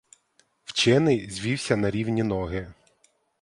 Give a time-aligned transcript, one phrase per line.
[0.63, 2.73] Вчений звівся на рівні ноги.